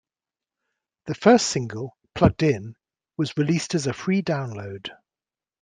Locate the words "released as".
3.37-3.85